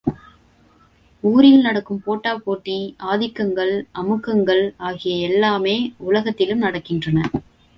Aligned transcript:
ஊரில் 1.23 1.61
நடக்கும் 1.61 2.01
போட்டா 2.05 2.37
போட்டி, 2.37 2.95
ஆதிக்கங்கள், 3.03 3.73
அமுக்கங்கள் 4.01 4.63
ஆகிய 4.77 5.29
எல்லாமே 5.29 5.93
உலகத்திலும் 5.97 6.61
நடக்கின்றன. 6.61 7.19